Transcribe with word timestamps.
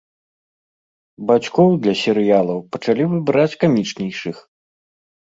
Бацькоў 1.31 1.69
для 1.83 1.93
серыялаў 2.03 2.59
пачалі 2.77 3.03
выбіраць 3.11 3.57
камічнейшых. 3.65 4.35